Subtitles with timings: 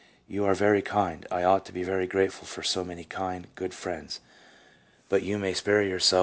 [0.27, 3.75] You are very kind: I ought to be very grateful for so many kind, good
[3.75, 4.19] friends;
[5.09, 6.19] but you may spare yourself the 1 G.